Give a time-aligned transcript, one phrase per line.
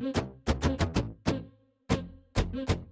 [0.00, 0.16] Thank
[2.54, 2.89] you.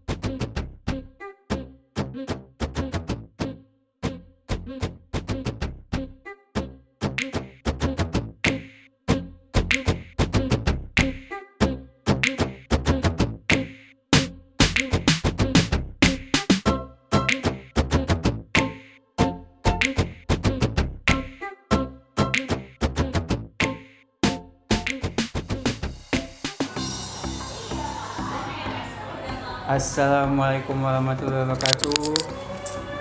[29.79, 32.11] Assalamualaikum warahmatullahi wabarakatuh.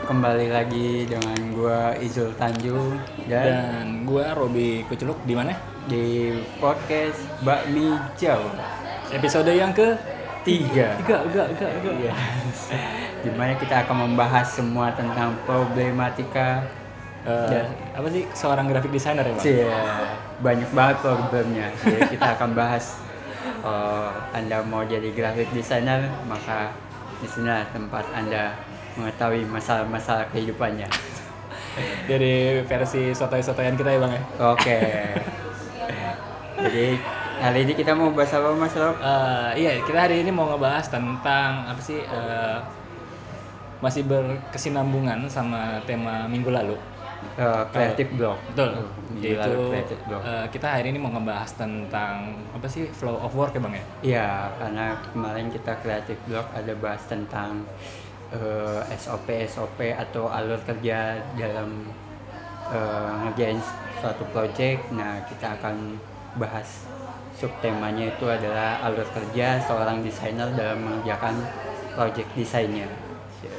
[0.05, 5.58] Kembali lagi dengan gua Izul Tanjung dan, Dan gua Robi Kuculuk di mana?
[5.90, 8.54] di podcast Bakmi Jauh
[9.09, 9.98] Episode yang ke
[10.45, 10.94] tiga.
[11.02, 11.94] tiga, enggak, enggak, enggak.
[11.98, 12.13] Iya.
[13.26, 16.62] Di mana kita akan membahas semua tentang problematika
[17.26, 17.66] Eh, Ya.
[17.91, 19.44] apa sih seorang graphic designer ya, Bang?
[19.44, 19.66] Cie,
[20.40, 21.68] banyak banget problemnya.
[21.76, 23.02] Jadi kita akan bahas
[23.67, 26.71] oh, Anda mau jadi graphic designer, maka
[27.20, 28.55] di sini tempat Anda
[28.96, 30.87] mengetahui masalah-masalah kehidupannya.
[32.09, 34.24] Dari versi sotoy-sotoyan kita ya, Bang ya.
[34.55, 34.79] Oke.
[36.57, 36.98] Jadi
[37.37, 38.98] hari ini kita mau bahas apa Mas Rob?
[38.98, 42.57] Eh, iya, kita hari ini mau ngebahas tentang apa sih eh,
[43.77, 46.74] masih berkesinambungan sama tema minggu lalu.
[47.37, 48.37] Eh, Creative Block.
[48.49, 48.70] Betul.
[49.21, 50.21] Yaitu lalu Creative Block.
[50.26, 53.85] eh, kita hari ini mau ngebahas tentang apa sih flow of work ya, Bang ya?
[54.01, 57.62] Iya, karena kemarin kita Creative Block ada bahas tentang
[58.34, 61.85] eh, SOP SOP atau alur kerja dalam
[62.74, 63.62] eh, ngerjain
[64.02, 64.90] suatu project.
[64.94, 65.97] Nah, kita akan
[66.38, 66.85] bahas
[67.38, 71.38] subtemanya itu adalah alur kerja seorang desainer dalam mengerjakan
[71.94, 72.90] project desainnya.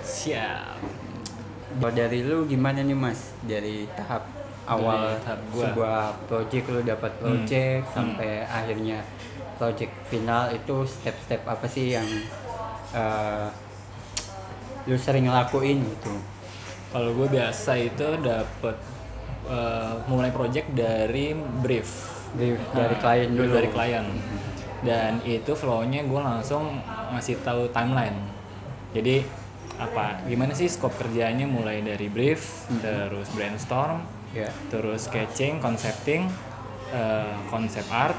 [0.02, 0.97] Siap.
[1.70, 3.36] Kalau dari lu gimana nih mas?
[3.44, 4.24] Dari tahap
[4.64, 5.62] awal Dari tahap gua.
[5.62, 8.98] sebuah project lu dapat project sampai akhirnya
[9.56, 12.08] project final itu step-step apa sih yang
[12.92, 13.46] eh,
[14.84, 16.14] lu sering ngelakuin gitu?
[16.88, 18.76] Kalau gue biasa itu dapet
[19.46, 21.88] eh, mulai project dari brief
[22.28, 23.52] Dari, dari Nah, klien dulu.
[23.56, 24.04] dari klien
[24.78, 26.78] dan itu flownya gue langsung
[27.10, 28.14] ngasih tahu timeline
[28.92, 29.24] jadi
[29.78, 34.52] apa gimana sih scope kerjanya mulai dari brief terus brainstorm Ya.
[34.68, 36.28] terus sketching concepting
[37.46, 38.12] konsep art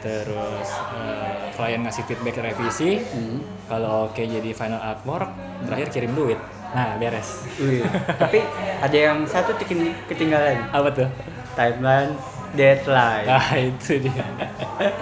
[0.00, 3.38] terus eh, klien ngasih feedback revisi Hmm.
[3.66, 5.28] kalau oke jadi final artwork
[5.62, 6.40] terakhir kirim duit
[6.70, 7.84] nah beres Wih,
[8.18, 8.40] Tapi
[8.80, 11.08] ada yang satu keting- ketinggalan apa tuh
[11.52, 12.16] timeline
[12.52, 13.24] deadline.
[13.26, 14.24] Nah itu dia.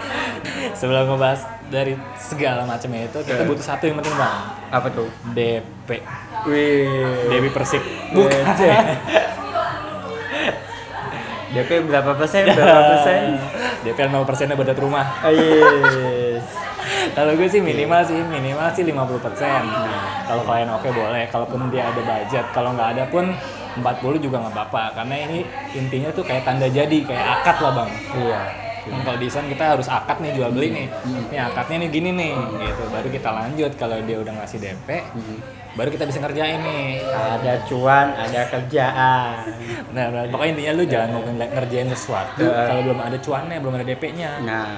[0.79, 4.37] Sebelum ngebahas dari segala macamnya itu, kita butuh satu yang penting bang.
[4.75, 5.09] Apa tuh?
[5.33, 5.89] DP.
[6.51, 7.31] Wih.
[7.31, 7.83] Dewi Persik.
[8.11, 8.63] DC.
[11.51, 12.47] DP berapa persen?
[12.59, 13.23] Berapa persen?
[13.83, 15.07] DP 0 persennya buat rumah.
[15.19, 16.47] Ah, yes.
[17.17, 19.63] Kalau gue sih minimal sih minimal sih 50 persen.
[20.31, 21.27] Kalau klien oke boleh.
[21.27, 22.47] Kalaupun dia ada budget.
[22.55, 23.35] Kalau nggak ada pun
[23.83, 25.03] 40 juga nggak apa-apa.
[25.03, 25.43] Karena ini
[25.75, 27.91] intinya tuh kayak tanda jadi, kayak akad lah bang.
[28.15, 28.41] Iya.
[28.83, 30.87] Kan kalau desain kita harus akad nih jual beli nih.
[31.27, 32.83] Ini akadnya nih gini nih, gitu.
[32.87, 34.89] Baru kita lanjut kalau dia udah ngasih DP,
[35.73, 37.05] baru kita bisa ngerjain nih.
[37.07, 39.35] Ada cuan, ada kerjaan.
[39.91, 42.67] Nah, nah, pokoknya intinya lu jangan mau nge- ngerjain sesuatu Heeh.
[42.67, 44.31] kalau belum ada cuannya, belum ada DP-nya.
[44.41, 44.69] Nah,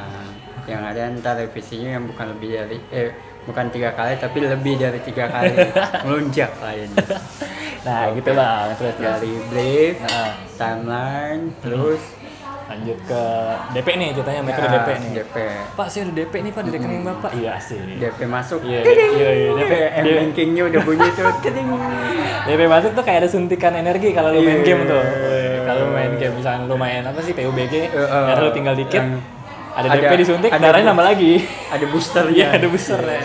[0.64, 3.10] yang ada ntar revisinya yang bukan lebih dari eh
[3.42, 5.50] bukan tiga kali tapi lebih dari tiga kali
[6.06, 7.02] melunjak lainnya
[7.82, 8.70] Nah, gitu bang.
[8.72, 9.02] Terus terus.
[9.02, 11.98] dari brief, Nah, timeline, terus
[12.72, 13.22] lanjut ke
[13.72, 15.10] DP nih ceritanya mereka udah ya, DP nih.
[15.15, 15.37] DP.
[15.72, 17.31] Pak, saya udah DP nih Pak di rekening Bapak.
[17.33, 17.78] Iya sih.
[17.97, 18.60] DP masuk.
[18.62, 19.12] Iya, Tiding.
[19.15, 19.72] iya, iya, DP.
[19.93, 21.25] M bankingnya udah bunyi tuh.
[21.44, 21.69] tiding.
[22.43, 24.66] DP masuk tuh kayak ada suntikan energi kalau lu main Iya.
[24.66, 25.03] game tuh.
[25.62, 28.99] Kalau main game misalnya lu main apa sih PUBG, darah lu tinggal dikit,
[29.72, 31.32] ada ada- DP disuntik, ada darahnya nambah lagi.
[31.69, 32.34] Ada boosternya.
[32.34, 33.21] Iya, ada booster ya.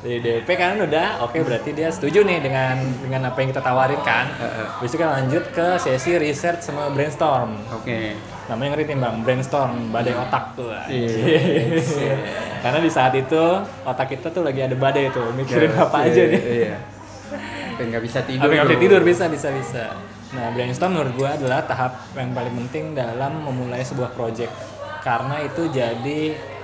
[0.00, 4.00] Di DP kan udah, oke berarti dia setuju nih dengan dengan apa yang kita tawarin
[4.00, 4.32] kan.
[4.80, 7.60] Kan lanjut ke sesi research sama brainstorm.
[7.76, 8.16] Oke.
[8.48, 10.72] Namanya ngeri bang, brainstorm, badai otak tuh.
[10.88, 12.16] Iya.
[12.64, 13.44] Karena di saat itu
[13.84, 16.42] otak kita tuh lagi ada badai tuh, mikirin apa aja nih.
[16.42, 16.76] Iya.
[17.80, 18.48] Sampai nggak bisa tidur.
[18.48, 19.84] Nggak bisa tidur bisa bisa bisa.
[20.32, 24.52] Nah brainstorm menurut gua adalah tahap yang paling penting dalam memulai sebuah project
[25.00, 26.20] karena itu jadi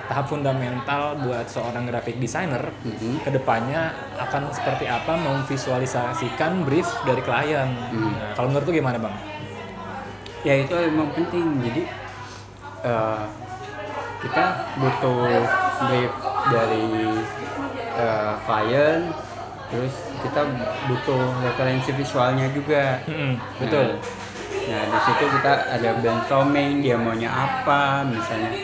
[0.07, 3.23] tahap fundamental buat seorang graphic designer Mhm.
[3.23, 7.69] ke depannya akan seperti apa memvisualisasikan brief dari klien.
[7.91, 8.11] Mhm.
[8.13, 9.17] Nah, kalau menurut lu gimana bang?
[10.45, 11.83] ya itu emang penting jadi
[12.87, 13.23] eh,
[14.23, 14.45] kita
[14.79, 15.43] butuh
[15.83, 16.13] brief
[16.47, 16.87] dari
[17.99, 19.11] eh, klien
[19.67, 19.91] terus
[20.23, 20.47] kita
[20.87, 23.03] butuh referensi visualnya juga
[23.59, 23.99] Betul.
[24.71, 28.55] nah di situ kita ada brainstorming dia maunya apa misalnya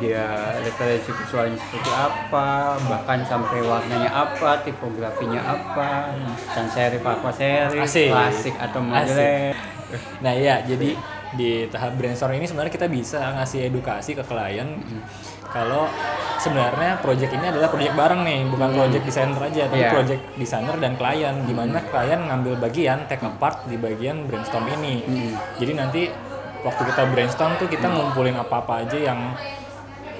[0.00, 0.24] dia
[0.62, 6.14] referensi visualnya seperti apa bahkan sampai warnanya apa tipografinya apa
[6.54, 8.08] sans serif apa serif Asik.
[8.10, 9.54] klasik atau modern
[10.20, 10.92] Nah iya, jadi
[11.32, 14.68] di tahap brainstorm ini sebenarnya kita bisa ngasih edukasi ke klien
[15.48, 15.88] kalau
[16.36, 19.92] sebenarnya project ini adalah project bareng nih, bukan project designer aja, tapi Iya.
[19.96, 21.34] project designer dan klien.
[21.48, 25.00] Di mana klien ngambil bagian, take a part di bagian brainstorm ini.
[25.56, 26.02] Jadi nanti
[26.60, 29.32] waktu kita brainstorm tuh kita ngumpulin apa-apa aja yang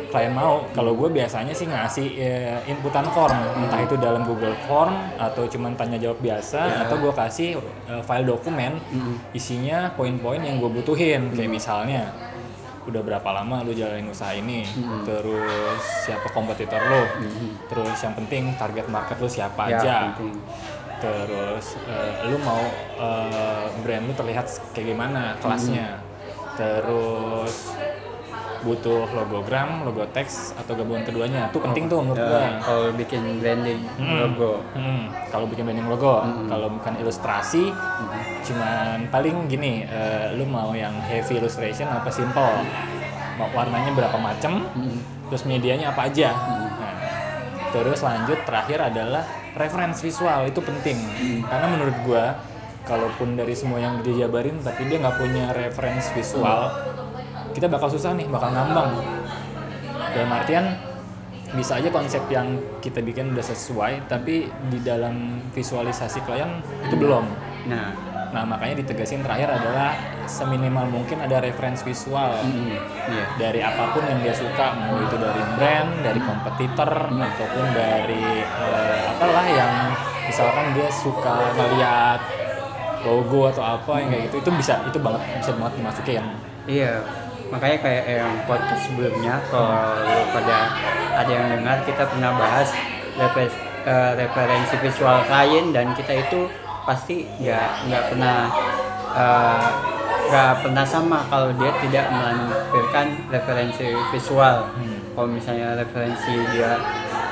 [0.08, 0.62] klien mau.
[0.72, 5.74] Kalau gue biasanya sih ngasih eh, inputan form, entah itu dalam Google Form atau cuman
[5.74, 7.58] tanya jawab biasa, atau gue kasih
[7.90, 8.78] eh, file dokumen
[9.34, 11.34] isinya poin-poin yang gue butuhin.
[11.34, 12.02] Kayak misalnya
[12.88, 14.64] udah berapa lama lu jalanin usaha ini,
[15.04, 17.04] terus siapa kompetitor lu,
[17.68, 20.40] terus yang penting target market lu siapa ya aja, penting.
[20.98, 22.64] Terus eh, lu mau
[22.96, 26.00] eh, brand lu terlihat kayak gimana kelasnya?
[26.56, 27.76] Terus
[28.62, 31.46] butuh logogram, logo teks atau gabungan keduanya.
[31.50, 32.40] Itu penting tuh menurut gua.
[32.42, 34.52] Ya, kalau bikin branding logo.
[34.74, 37.70] Hmm, kalau bikin branding logo, kalau bukan ilustrasi,
[38.42, 42.66] cuman paling gini, eh, lu mau yang heavy illustration apa simple,
[43.38, 44.66] mau warnanya berapa macam,
[45.30, 46.34] terus medianya apa aja.
[46.78, 46.94] Nah,
[47.70, 49.22] terus lanjut terakhir adalah
[49.54, 50.50] reference visual.
[50.50, 50.98] Itu penting,
[51.46, 52.34] karena menurut gua,
[52.88, 56.72] kalaupun dari semua yang dijabarin tapi dia nggak punya reference visual,
[57.58, 59.02] kita bakal susah nih, bakal ngambang.
[60.14, 60.78] Dalam artian
[61.58, 67.26] bisa aja konsep yang kita bikin udah sesuai tapi di dalam visualisasi klien itu belum.
[67.66, 68.06] Nah.
[68.28, 69.96] Nah makanya ditegasin terakhir adalah
[70.28, 72.36] seminimal mungkin ada reference visual.
[72.44, 72.76] Mm,
[73.08, 73.24] iya.
[73.40, 79.10] Dari apa pun yang dia suka mau itu dari brand dari kompetitor ataupun dari eh,
[79.16, 79.72] apalah yang
[80.28, 82.20] misalkan dia suka ngeliat
[83.00, 86.24] logo atau apa yang kayak gitu itu bisa itu banget bisa banget dimasukin.
[86.68, 87.00] Iya,
[87.48, 89.96] makanya kayak yang podcast sebelumnya kalau
[90.32, 90.58] pada
[91.16, 92.68] ada yang dengar kita pernah bahas
[93.16, 96.48] refer- eh, referensi visual klien dan kita itu
[96.84, 98.38] pasti nggak nggak pernah
[99.16, 99.68] eh,
[100.28, 104.68] nggak pernah sama kalau dia tidak melampirkan referensi visual.
[105.16, 106.76] Kalau misalnya referensi dia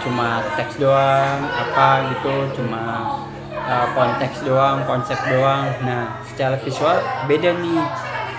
[0.01, 3.05] cuma teks doang, apa gitu, cuma
[3.53, 5.69] uh, konteks doang, konsep doang.
[5.85, 6.97] Nah, secara visual
[7.29, 7.85] beda nih.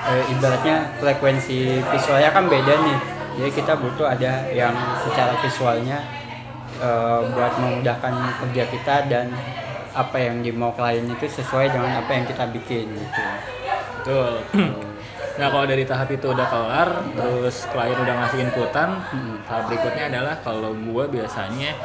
[0.08, 3.00] Eh, ibaratnya frekuensi visualnya kan beda nih.
[3.38, 4.74] Jadi kita butuh ada yang
[5.04, 6.00] secara visualnya
[6.80, 8.14] eh, buat memudahkan
[8.46, 9.36] kerja kita dan
[9.98, 13.24] apa yang dimau klien itu sesuai dengan apa yang kita bikin gitu.
[13.98, 14.46] betul
[15.38, 18.98] Nah kalau dari tahap itu udah kelar, terus klien udah ngasih inputan,
[19.46, 21.78] tahap berikutnya adalah kalau gua biasanya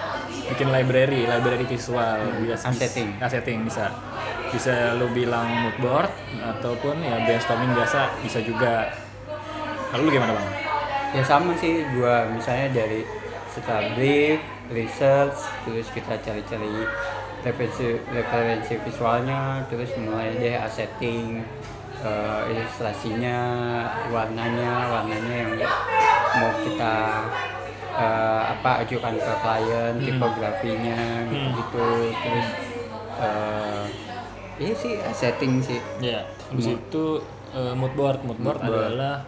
[0.49, 3.13] bikin library, library visual, biasa Assetting.
[3.21, 3.93] setting bisa,
[4.53, 8.93] bisa lu bilang mood board ataupun ya brainstorming biasa bisa juga.
[9.89, 10.49] Kalau lu gimana bang?
[11.17, 13.05] Ya sama sih gua misalnya dari
[13.53, 14.41] setelah brief,
[14.73, 16.89] research, terus kita cari-cari
[17.45, 21.45] referensi referensi visualnya, terus mulai deh setting
[22.01, 23.41] eh, ilustrasinya,
[24.09, 25.53] warnanya, warnanya yang
[26.41, 26.97] mau kita
[27.93, 31.89] eh, apa ajukan ke klien, tipografinya gitu,
[32.25, 32.49] terus
[33.21, 33.85] eh,
[34.57, 35.79] ini sih setting sih.
[35.99, 37.05] Ya, habis itu
[37.51, 38.87] eh, mood board, mood board Mood board.
[38.89, 39.25] adalah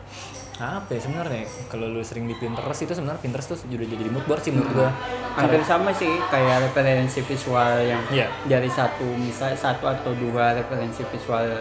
[0.55, 1.43] apa ya sebenarnya?
[1.67, 4.71] Kalau lu sering di Pinterest itu sebenarnya Pinterest tuh udah jadi mood board sih menurut
[4.73, 4.91] gua.
[5.35, 8.31] hampir sama sih kayak referensi visual yang Iya.
[8.47, 11.59] dari satu misal satu atau dua referensi visual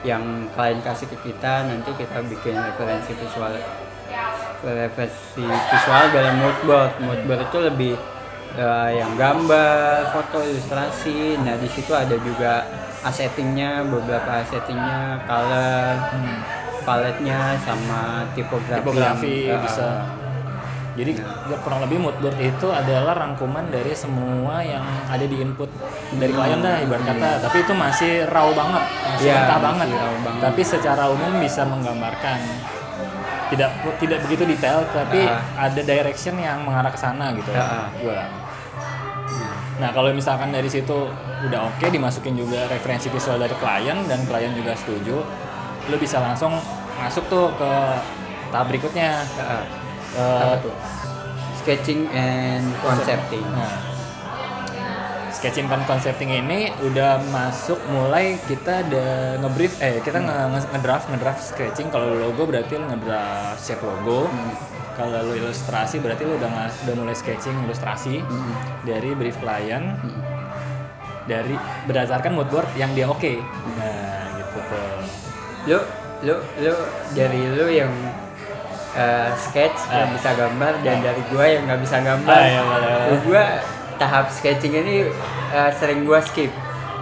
[0.00, 0.22] yang
[0.54, 3.50] klien kasih ke kita nanti kita bikin referensi visual
[4.60, 7.94] referensi visual dalam mood board mood board itu lebih
[8.54, 12.62] eh, yang gambar foto ilustrasi nah di situ ada juga
[13.00, 15.94] assettingnya beberapa assettingnya color
[16.82, 19.88] paletnya sama tipografi, tipografi yang, eh, bisa.
[20.98, 21.14] Jadi
[21.46, 25.70] ya kurang lebih mood board itu adalah rangkuman dari semua yang ada di input
[26.10, 27.30] dari klien dah ibarat kata.
[27.38, 29.86] Tapi itu masih raw banget masih Iya, mentah banget.
[29.94, 30.42] raw banget.
[30.42, 32.38] tapi secara umum bisa menggambarkan.
[33.48, 35.70] Tidak tidak begitu detail tapi Ah.
[35.70, 37.48] ada direction yang mengarah ke sana gitu.
[37.54, 37.86] Ah, ah.
[37.94, 38.18] gua
[39.78, 41.06] Nah kalau misalkan dari situ
[41.46, 45.22] udah oke dimasukin juga referensi visual dari klien dan klien juga setuju,
[45.86, 46.58] lu bisa langsung
[46.98, 47.70] masuk tuh ke
[48.50, 49.22] tahap berikutnya.
[49.38, 49.64] Eh,
[50.18, 50.74] apa tuh?
[51.62, 53.76] Sketching and concepting Nah,
[55.30, 61.42] sketching dan concepting ini udah masuk mulai kita ada ngebrief eh kita nge- ngedraft ngedraft
[61.54, 61.86] sketching.
[61.94, 64.26] Kalau logo berarti ngedraft shape logo
[64.98, 68.18] kalau lu ilustrasi berarti lu udah ngas- udah mulai sketching ilustrasi
[68.82, 69.94] dari brief klien
[71.24, 73.32] dari berdasarkan mood board yang dia oke
[73.76, 74.02] nah
[74.34, 74.90] gitu tuh
[75.66, 75.78] lu
[76.20, 76.74] lu lu
[77.12, 77.92] dari lu yang
[78.90, 80.12] eh, sketch yang Ah.
[80.12, 82.34] bisa gambar dan dari gua yang nggak bisa gambar.
[82.34, 82.62] Ah, iya.
[83.06, 83.44] Terus gua
[83.94, 85.06] tahap sketching ini
[85.48, 86.50] eh, sering gua skip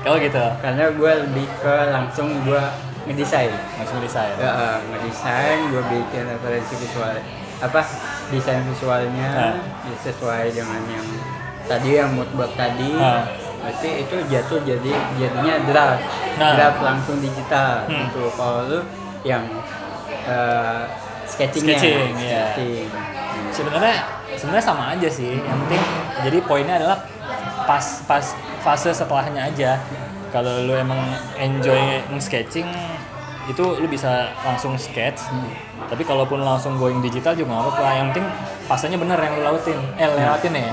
[0.04, 2.74] Kalau gitu, karena gua lebih ke langsung gua
[3.06, 3.48] ngedesain.
[3.74, 4.34] langsung desain.
[4.36, 7.16] Ya, eh, ngedesain, gue bikin referensi visual
[7.56, 7.80] apa
[8.28, 11.06] desain visualnya ya, sesuai dengan yang
[11.66, 12.92] tadi yang mood board tadi.
[12.98, 13.24] Ah.
[13.56, 16.02] Berarti itu jatuh jadi jadinya draft,
[16.38, 16.54] Nah.
[16.54, 17.82] draft langsung digital.
[17.90, 18.06] Hmm.
[18.06, 18.22] Gitu.
[18.38, 18.80] Kalau lu
[19.26, 19.42] yang
[20.26, 20.82] eh,
[21.26, 22.44] sketchingnya, Sketching, iya.
[22.54, 22.86] sketching.
[22.86, 23.50] Hmm.
[23.50, 23.96] Sebenarnya
[24.38, 25.42] sebenarnya sama aja sih.
[25.42, 25.82] Yang penting
[26.22, 26.98] jadi poinnya adalah
[27.66, 28.22] pas pas
[28.62, 29.82] fase setelahnya aja.
[30.30, 31.00] Kalau lu emang
[31.34, 32.68] enjoy sketching
[33.46, 35.26] itu lu bisa langsung sketch.
[35.86, 37.88] Tapi kalaupun langsung going digital juga nggak apa-apa.
[37.92, 38.26] Yang penting
[38.64, 39.78] fasenya bener yang lu lautin.
[39.96, 40.70] Eh lewatin ya.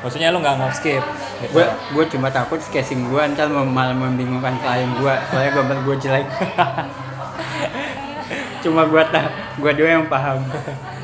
[0.00, 1.04] Maksudnya lu nggak nggak skip.
[1.40, 1.52] Gitu.
[1.52, 6.26] Gue gue cuma takut sketching gue ntar malah membingungkan klien gue soalnya gambar gue jelek.
[8.60, 9.26] cuma gue tak
[9.56, 10.44] gue doang yang paham.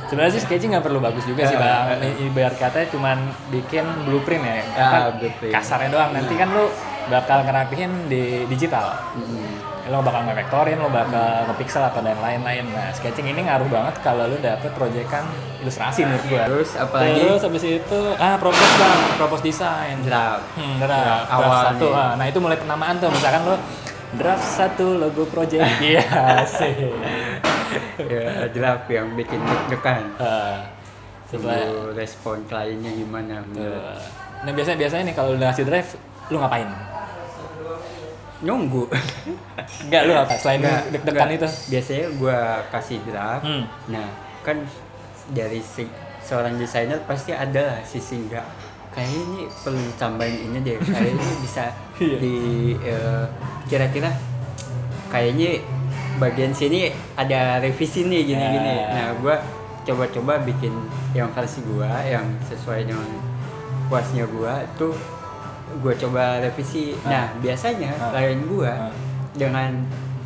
[0.07, 1.99] Sebenarnya sih sketching nggak perlu bagus juga sih Ya, bang.
[1.99, 2.11] ya.
[2.31, 3.19] Ibarat katanya cuman
[3.51, 4.55] bikin blueprint ya.
[4.55, 5.53] Ya, Kan blueprint.
[5.53, 6.11] Kasarnya doang.
[6.15, 6.69] Nanti kan lu
[7.09, 8.93] bakal ngerapihin di digital.
[9.17, 9.76] Hmm.
[9.87, 12.67] Lo bakal ngevektorin, lo bakal ngepixel atau dan lain-lain.
[12.75, 15.23] Nah, sketching ini ngaruh banget kalau lu dapet proyekan
[15.63, 16.43] ilustrasi menurut gua.
[16.51, 19.97] Terus apalagi Terus habis itu ah propose bang, propose desain.
[20.03, 20.43] draft.
[20.59, 21.87] Hmm, draft, Draft draft awal satu.
[21.95, 23.11] Ah, nah itu mulai penamaan tuh.
[23.15, 23.57] Misalkan lo
[24.15, 25.63] draft satu logo project.
[25.87, 26.03] Iya
[26.43, 26.75] sih.
[27.97, 30.03] ya draft yang bikin deg-degan.
[30.19, 30.67] Ah,
[31.27, 33.99] setelah Tunggu respon kliennya gimana menurut Uh,
[34.37, 35.91] Nah biasanya biasanya nih kalau udah ngasih drive,
[36.29, 36.69] lu ngapain?
[38.39, 38.85] Nunggu
[39.83, 40.35] Enggak lu apa?
[40.35, 41.49] Selain deg-degan itu.
[41.69, 42.39] biasanya gua
[42.69, 43.65] kasih draft Hmm.
[43.87, 44.07] nah
[44.41, 44.61] kan
[45.29, 45.89] dari si,
[46.21, 48.45] seorang desainer pasti ada sisi enggak
[48.91, 51.65] kayaknya ini perlu ditambahin ini deh kayaknya bisa
[51.99, 52.17] Iya.
[52.17, 52.37] di
[52.79, 53.25] eh,
[53.65, 54.13] kira-kira
[55.07, 55.65] kayaknya
[56.17, 58.87] bagian sini ada revisi nih gini-gini Ya.
[58.91, 59.37] nah gua
[59.83, 60.73] coba-coba bikin
[61.13, 63.07] yang versi gua yang sesuai dengan
[63.87, 64.93] puasnya gua tuh
[65.77, 67.09] gua coba revisi Ah.
[67.09, 68.11] nah biasanya Ah.
[68.11, 68.93] klien gua Ah.
[69.33, 69.71] dengan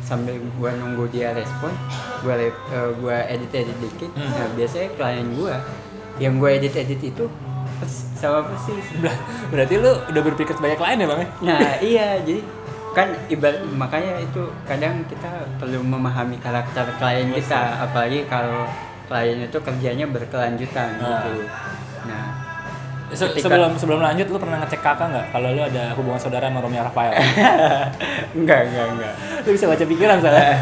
[0.01, 1.71] sambil gua nunggu dia respon
[2.19, 4.27] gua re- eh, gua edit edit dikit Hmm.
[4.27, 5.55] nah biasanya klien gua
[6.17, 7.25] yang gua edit edit itu
[7.77, 9.17] pers- sama persis Ber-
[9.49, 11.21] Berarti lu udah berpikir sebanyak lain ya bang?
[11.41, 12.41] nah iya jadi
[12.91, 18.67] kan ibarat makanya itu kadang kita perlu memahami karakter klien kita apalagi kalau
[19.07, 21.31] klien itu kerjanya berkelanjutan gitu
[23.11, 26.47] Se- Ketika- sebelum sebelum lanjut lu pernah ngecek kakak nggak kalau lu ada hubungan saudara
[26.47, 27.11] sama Romi Rafael?
[28.37, 30.55] enggak enggak enggak lu bisa baca pikiran soalnya.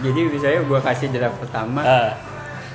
[0.00, 2.10] jadi misalnya gua kasih draft pertama Ah,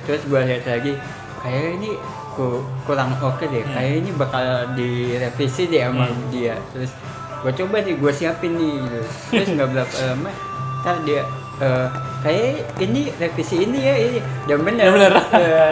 [0.02, 0.92] terus gue lihat lagi
[1.38, 1.90] kayak ini
[2.32, 3.74] ku- kurang oke deh Hmm.
[3.74, 6.28] kayak ini bakal direvisi deh sama Hmm.
[6.28, 6.92] dia terus
[7.38, 9.00] gue coba nih gue siapin nih gitu.
[9.30, 10.30] terus nggak berapa lama
[10.78, 11.22] ntar dia
[11.58, 11.86] eh,
[12.18, 12.46] kayak
[12.78, 15.12] ini revisi ini ya ini dan bener, Yang bener.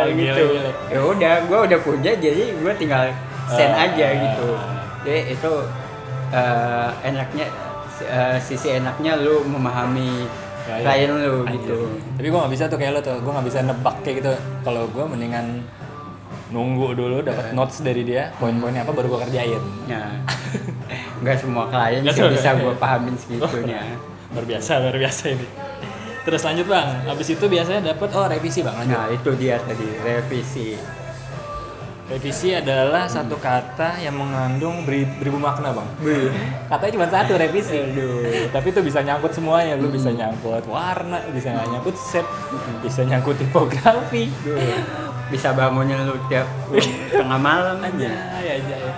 [0.06, 0.44] Gila, gitu
[0.88, 3.10] ya udah gue udah punya jadi gue tinggal
[3.48, 3.84] send Ah.
[3.84, 4.48] aja gitu
[5.02, 5.52] jadi itu
[6.28, 7.46] eh, enaknya
[8.00, 10.26] eh, sisi enaknya lu memahami
[10.66, 11.62] Ya, klien lu Anjir.
[11.62, 11.78] gitu
[12.18, 14.32] Tapi gue nggak bisa tuh kayak lo tuh, gue nggak bisa nebak kayak gitu.
[14.66, 15.62] Kalau gue mendingan
[16.46, 19.62] nunggu dulu dapat notes dari dia, poin-poinnya apa baru gue kerjain.
[19.86, 20.10] Nah,
[21.22, 23.78] nggak semua klien semua bisa gue pahamin segitunya.
[24.36, 25.48] Luar biasa, luar biasa ini.
[26.28, 28.98] Terus lanjut bang, habis itu biasanya dapat oh revisi bang lanjut.
[29.00, 30.76] Nah, itu dia tadi revisi.
[32.06, 35.88] Revisi adalah satu kata yang mengandung beri- beribu makna bang.
[36.68, 37.80] Katanya cuma satu revisi.
[38.52, 39.74] Tapi itu bisa nyangkut semuanya.
[39.80, 42.28] Lu bisa nyangkut warna, bisa nyangkut set,
[42.84, 44.28] bisa nyangkut tipografi.
[45.32, 46.46] Bisa bangunin lu tiap
[47.10, 48.92] tengah malam aja ya aja ya.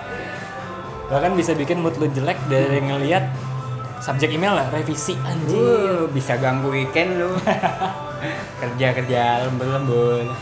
[1.09, 3.25] Bahkan bisa bikin mood lu jelek dari ngelihat
[3.99, 5.59] subjek email lah revisi anjir.
[5.59, 7.35] Uh, bisa ganggu weekend lu.
[8.63, 10.27] kerja kerja lembur-lembur.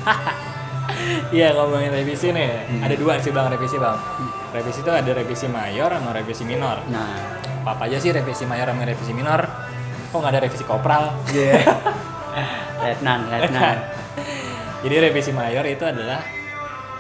[1.30, 3.96] Iya ngomongin revisi nih, ada dua sih bang revisi bang.
[4.56, 6.80] Revisi itu ada revisi mayor sama revisi minor.
[6.88, 7.38] Nah,
[7.68, 9.44] Apa aja sih revisi mayor sama revisi minor?
[10.10, 11.12] Kok nggak ada revisi kopral?
[11.36, 11.60] yeah.
[12.80, 13.78] letnan, letnan.
[14.84, 16.24] Jadi revisi mayor itu adalah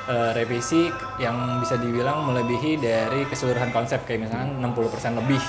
[0.07, 0.89] eh, revisi
[1.21, 5.41] yang bisa dibilang melebihi dari keseluruhan konsep kayak misalkan 60% lebih.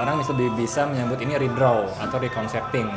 [0.00, 2.88] Orang bisa lebih bisa menyebut ini redraw atau reconcepting.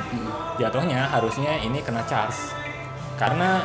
[0.57, 2.55] Jatuhnya harusnya ini kena charge.
[3.19, 3.61] Karena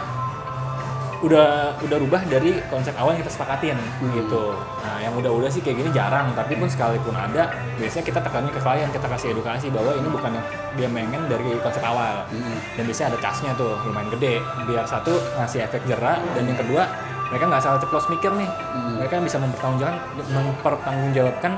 [1.24, 3.76] udah udah rubah dari konsep awal yang kita sepakatin
[4.12, 4.52] gitu.
[4.84, 7.48] Nah, yang udah-udah sih kayak gini jarang, tapi pun sekalipun ada,
[7.80, 11.56] biasanya kita tekannya ke klien, kita kasih edukasi bahwa ini bukan yang dia pengen dari
[11.64, 12.28] konsep awal.
[12.76, 16.84] Dan biasanya ada casnya tuh lumayan gede, biar satu ngasih efek jerak dan yang kedua
[17.28, 18.48] mereka nggak salah ceplos mikir nih,
[18.96, 19.98] mereka bisa mempertanggungjawabkan
[20.30, 21.52] mempertanggungjawabkan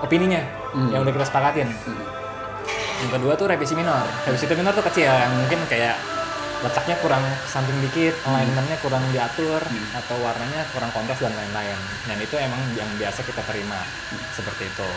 [0.00, 0.40] opininya
[0.90, 1.68] yang udah kita sepakatin.
[3.04, 4.04] Yang kedua tuh revisi minor.
[4.24, 5.96] Revisi minor tuh kecil yang mungkin kayak
[6.64, 9.60] letaknya kurang samping dikit, alignmentnya kurang diatur,
[9.92, 11.76] atau warnanya kurang kontras dan lain-lain.
[12.08, 13.76] Dan itu emang yang biasa kita terima
[14.32, 14.88] seperti itu.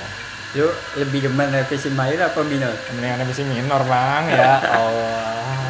[0.55, 2.71] Lu lebih demen revisi minor apa minor?
[2.95, 5.66] Mendingan revisi minor bang ya Allah.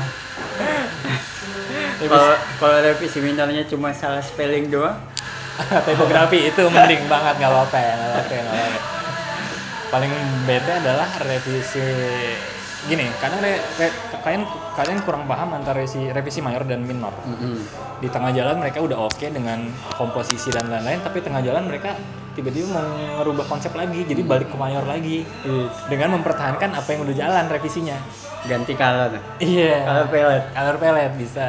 [2.08, 4.98] Kalau kalau revisi minornya cuma salah spelling doang,
[5.88, 8.80] tipografi itu mending banget nggak apa-apa ya nggak apa-apa apa-apa.
[9.88, 10.12] paling
[10.44, 11.80] bete adalah revisi
[12.88, 14.44] gini kadang re- re- kalian
[14.76, 17.12] kalian kurang paham antara revisi revisi mayor dan minor.
[17.98, 21.96] Di tengah jalan mereka udah oke dengan komposisi dan lain-lain tapi tengah jalan mereka
[22.38, 22.86] tiba-tiba mau
[23.18, 25.26] ngerubah konsep lagi jadi balik ke mayor lagi.
[25.90, 27.98] Dengan mempertahankan apa yang udah jalan revisinya.
[28.46, 29.12] Ganti color,
[29.42, 29.84] iya.
[29.84, 30.48] Color palette.
[30.54, 31.48] color palette bisa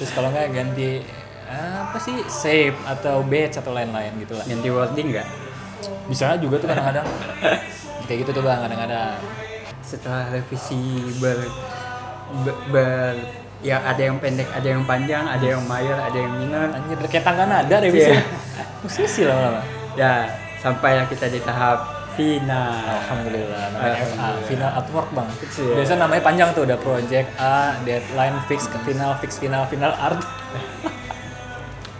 [0.00, 1.04] terus kalau nggak ganti
[1.46, 5.28] apa sih shape atau badge atau lain-lain gitu lah ganti wording nggak?
[6.08, 7.04] bisa juga tuh kadang-kadang
[8.08, 9.20] kayak gitu tuh bang kadang-kadang
[9.80, 10.78] Setelah revisi
[11.18, 11.36] ber,
[12.40, 13.26] ber, ber-
[13.60, 16.70] ya ada yang pendek, ada yang panjang, ada yang mayor, ada yang minor.
[16.70, 18.22] anjir kayak tangga nada revisi Iya.
[18.80, 22.72] musisi lah lama Ya sampailah kita di tahap final.
[22.84, 25.74] Alhamdulillah namanya FA final artwork bang Kecil ya.
[25.80, 30.20] biasa namanya panjang tuh udah project A deadline fix ke final fix final final art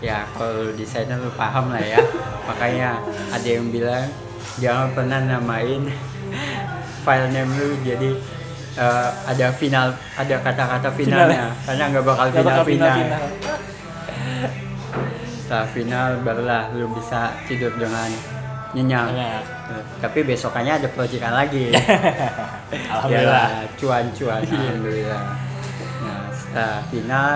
[0.00, 2.00] Ya kalau desainer lu paham lah ya.
[2.48, 3.04] Makanya
[3.36, 4.08] ada yang bilang
[4.56, 5.92] jangan pernah namain
[7.04, 8.16] file name lu jadi
[8.80, 12.96] eh, ada final, ada kata-kata finalnya karena nggak bakal final bakal final.
[12.96, 13.24] final
[15.36, 18.08] Setelah final barulah lu bisa tidur dengan
[18.74, 19.06] nyenyak.
[19.10, 19.42] Nyenyak.
[20.00, 21.70] Tapi besokannya ada proyekan lagi.
[22.94, 23.48] alhamdulillah.
[23.50, 24.40] Ya, cuan-cuan.
[24.46, 25.22] Alhamdulillah.
[26.00, 27.30] Nah, setelah final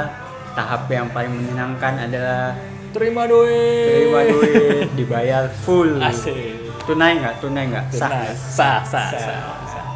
[0.55, 2.55] tahap yang paling menyenangkan adalah
[2.95, 3.87] terima duit.
[3.91, 4.87] Terima duit.
[4.95, 5.99] Dibayar full.
[5.99, 6.65] Asik.
[6.87, 7.35] Tunai nggak?
[7.43, 7.85] Tunai nggak?
[7.91, 9.87] Sah Sah, sah, sah, sah.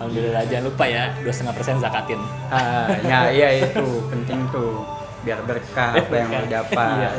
[0.00, 2.20] Alhamdulillah jangan lupa ya dua setengah persen zakatin.
[2.48, 4.84] Ah, ya iya itu penting tuh.
[5.20, 6.88] Biar berkah apa yang lo dapat.
[7.04, 7.10] Iya.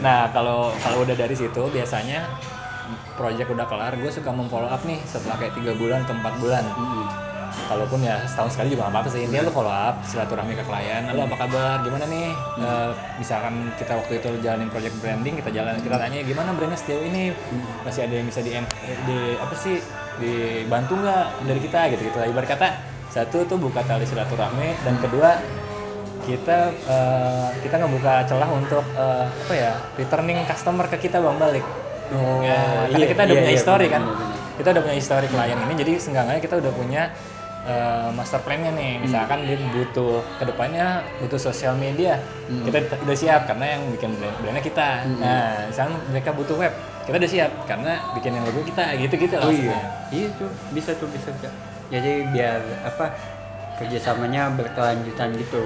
[0.00, 2.24] Nah kalau kalau udah dari situ biasanya
[3.18, 6.64] project udah kelar, gue suka memfollow up nih setelah kayak tiga bulan atau empat bulan.
[6.64, 7.06] Mm.
[7.68, 9.20] Kalaupun ya setahun sekali juga gak apa-apa sih.
[9.28, 11.04] Intinya lu follow up, silaturahmi ke klien.
[11.10, 11.76] Lalu apa kabar?
[11.84, 12.30] Gimana nih?
[12.64, 17.04] Eh, misalkan kita waktu itu jalanin project branding, kita jalan, kita tanya gimana brandnya sejauh
[17.04, 17.34] ini?
[17.84, 18.56] Masih ada yang bisa di,
[19.04, 19.76] di apa sih?
[20.16, 22.16] Dibantu nggak dari kita gitu gitu.
[22.24, 22.68] Ibarat kata
[23.12, 25.36] satu tuh buka tali silaturahmi dan kedua
[26.28, 31.64] kita eh, kita ngebuka celah untuk eh, apa ya returning customer ke kita bang balik.
[32.08, 34.02] Oh, Ya, karena iya, kita udah iya, punya iya, history benar, kan.
[34.04, 34.56] benar, benar.
[34.58, 37.02] kita udah punya history klien ini jadi seenggaknya kita udah punya
[37.64, 38.92] eh, master plan-nya nih.
[39.00, 40.86] Misalkan dia butuh ke depannya
[41.20, 42.16] butuh sosial media
[42.64, 44.88] kita t- udah siap karena yang bikin brand brandnya kita.
[45.20, 46.72] Nah misalkan mereka butuh web
[47.04, 49.78] kita udah siap karena bikin yang logo kita gitu gitu oh iya.
[50.08, 50.48] iya tuh.
[50.72, 51.48] Bisa tuh bisa bisa
[51.88, 53.04] jadi biar apa
[53.78, 55.62] kerjasamanya berkelanjutan gitu.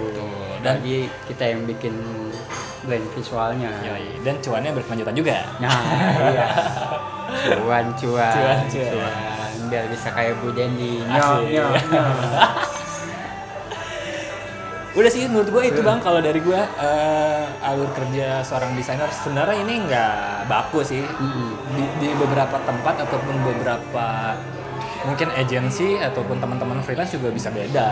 [0.62, 1.94] Dan- dan kita yang bikin
[2.84, 3.70] brand visualnya.
[4.22, 5.36] Dan cuannya berkelanjutan juga.
[5.58, 5.72] Nah
[6.30, 6.46] iya.
[7.56, 8.34] Cuan cuan.
[8.36, 9.14] Cuan, cuan.
[9.72, 11.72] biar bisa kayak Bu Dendi nyok nyok
[14.92, 19.56] Udah sih menurut gue itu bang kalau dari gue eh, alur kerja seorang desainer sebenarnya
[19.64, 21.00] ini nggak baku sih.
[21.72, 24.36] Di, di beberapa tempat ataupun beberapa
[25.04, 27.88] mungkin agensi ataupun teman-teman freelance juga bisa beda.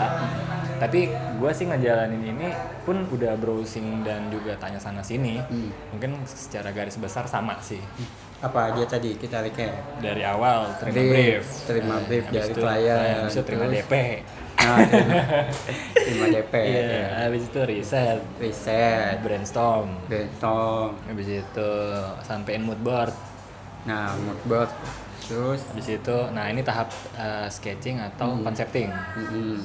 [0.81, 1.05] Tapi
[1.37, 2.49] gue sih ngejalanin ini
[2.81, 5.37] pun udah browsing dan juga tanya sana sini.
[5.37, 5.69] Hmm.
[5.93, 7.81] Mungkin secara garis besar sama sih.
[8.41, 13.21] apa aja tadi kita recap Dari awal terima Brief, brief, terima brief habis dari klien,
[13.29, 13.93] itu terima DP.
[14.57, 14.77] nah
[15.93, 17.05] terima, DP Iya, ya.
[17.21, 21.71] habis itu riset, riset brainstorm, brainstorm habis itu
[22.25, 23.13] sampein mood board
[23.81, 24.69] nah mood board
[25.21, 25.61] terus?
[25.71, 29.57] Habis itu nah ini tahap uh, sketching atau concepting mm,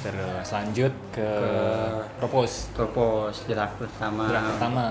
[0.00, 2.66] terus lanjut ke, Ke- propose.
[2.72, 4.86] propose draft pertama Draft pertama.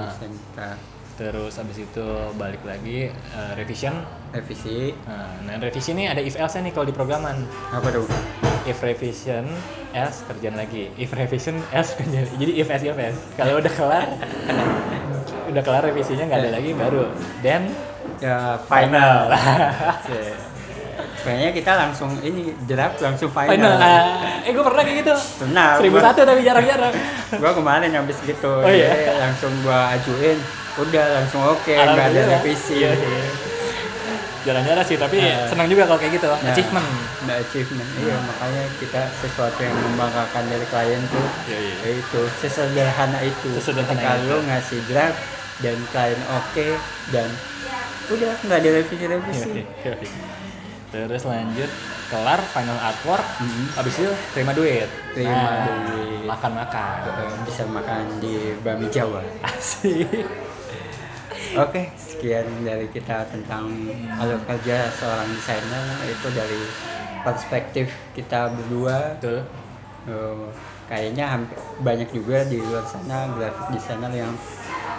[1.19, 3.93] terus habis itu balik lagi uh, revision.
[4.31, 4.95] Revisi.
[5.05, 7.45] Nah, nah revisi ini ada if else nih kalau di programan.
[7.69, 8.07] Apa tuh?
[8.63, 9.45] If revision
[9.91, 10.89] else kerjaan lagi.
[10.95, 13.21] If revision else kerjaan jadi if else if else.
[13.35, 14.07] Kalau udah kelar
[15.51, 17.11] udah kelar revisinya nggak ada lagi baru.
[17.43, 17.69] Then
[18.21, 19.27] ya final
[20.05, 20.33] Cek.
[21.21, 25.77] kayaknya kita langsung ini draft langsung final, final Ah, eh gue pernah kayak gitu Pernah,
[25.77, 26.93] seribu satu tapi jarang-jarang
[27.41, 28.89] gua kemarin habis gitu Oh, iya?
[28.89, 30.37] Jadi langsung gua ajuin
[30.77, 33.25] udah langsung oke nggak ada revisi Iya, iya.
[34.41, 35.45] Jarang-jarang sih, tapi Nah.
[35.45, 36.25] senang juga kalau kayak gitu.
[36.25, 36.87] Nah, Achievement.
[37.21, 37.89] Ada achievement.
[37.93, 41.75] Iya, makanya kita sesuatu yang membanggakan dari klien tuh Iya, iya.
[41.77, 43.49] ya itu sesederhana itu.
[43.53, 44.25] Sesederhana Ketika itu.
[44.25, 45.21] lu ngasih draft
[45.61, 46.67] dan klien oke
[47.13, 47.29] dan
[48.11, 49.49] udah nggak ada revisi-revisi.
[49.81, 49.93] Iya,
[50.91, 51.71] Terus lanjut
[52.07, 53.65] kelar final artwork Mhm.
[53.73, 54.83] habis itu terima duit
[55.15, 56.27] Terima Nah, duit.
[56.27, 56.99] makan makan
[57.41, 59.23] bisa makan di Bami Jawa.
[59.47, 60.27] asik
[61.53, 63.67] Oke, sekian dari kita tentang
[64.13, 66.61] alur kerja seorang desainer itu dari
[67.21, 69.15] perspektif kita berdua.
[69.15, 69.39] betul
[70.01, 70.45] Eh,
[70.87, 74.33] kayaknya hampir, banyak juga di luar sana graphic designer yang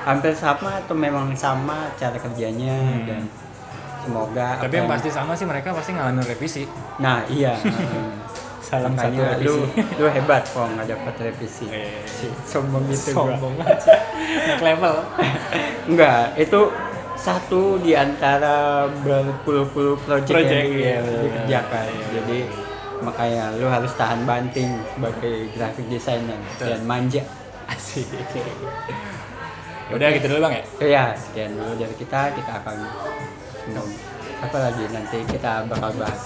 [0.03, 3.07] hampir sama atau memang sama cara kerjanya Hmm.
[3.07, 3.21] dan
[4.03, 6.67] semoga tapi apa yang pasti sama sih mereka pasti ngalamin revisi.
[6.99, 7.55] Nah iya.
[8.73, 9.47] Salam satu revisi.
[9.47, 9.57] lu
[10.01, 11.67] lu hebat kok nggak dapat revisi.
[11.69, 12.03] Eh,
[12.43, 13.31] sombong gitu gua.
[13.31, 13.93] sombong aja.
[14.49, 14.95] Naik level.
[15.93, 16.61] Enggak itu
[17.15, 21.23] satu di antara berpuluh-puluh project, Project, yang iya, yang benar.
[21.23, 22.39] dikerjakan jadi
[22.99, 26.67] makanya lu harus tahan banting sebagai graphic designer Betul.
[26.75, 27.23] dan manja.
[27.71, 28.11] Asik
[29.93, 30.65] udah gitu dulu bang ya?
[30.81, 32.21] Ya sekian dulu dari kita.
[32.33, 32.77] Kita akan
[34.43, 36.23] apa lagi nanti kita bakal bahas?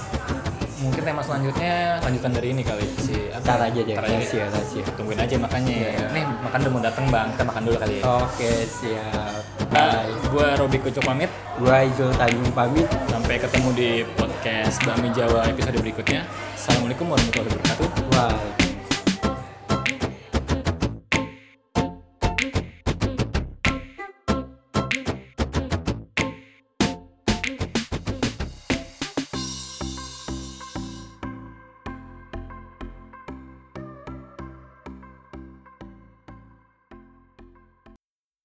[0.77, 3.41] Mungkin tema selanjutnya lanjutan dari ini kali si apa?
[3.41, 4.85] Ntar aja deh, Ntar aja rahasia, rahasia.
[4.93, 6.05] tungguin aja makanya Iya.
[6.13, 7.27] nih makan udah mau dateng bang.
[7.33, 8.03] Kita makan dulu kali ya.
[8.21, 9.41] Oke siap.
[9.73, 10.13] Nah, bye.
[10.31, 11.31] gue Robi Kucuk pamit.
[11.57, 12.87] Gua Izul Tanjung pamit.
[13.09, 16.29] Sampai ketemu di podcast Bami Jawa episode berikutnya.
[16.53, 17.89] Assalamualaikum warahmatullahi wabarakatuh.
[18.13, 18.66] Wah.